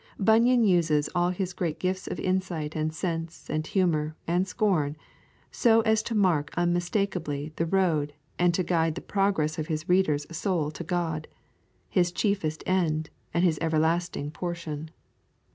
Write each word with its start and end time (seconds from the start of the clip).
Bunyan 0.17 0.63
uses 0.63 1.11
all 1.13 1.29
his 1.29 1.53
great 1.53 1.77
gifts 1.79 2.07
of 2.07 2.19
insight 2.19 2.75
and 2.75 2.91
sense 2.91 3.51
and 3.51 3.67
humour 3.67 4.15
and 4.25 4.47
scorn 4.47 4.97
so 5.51 5.81
as 5.81 6.01
to 6.01 6.15
mark 6.15 6.49
unmistakably 6.57 7.53
the 7.57 7.67
road 7.67 8.15
and 8.39 8.51
to 8.55 8.63
guide 8.63 8.95
the 8.95 9.01
progress 9.01 9.59
of 9.59 9.67
his 9.67 9.87
reader's 9.87 10.25
soul 10.35 10.71
to 10.71 10.83
God, 10.83 11.27
his 11.87 12.11
chiefest 12.11 12.63
end 12.65 13.11
and 13.31 13.43
his 13.43 13.59
everlasting 13.61 14.31
portion. 14.31 14.89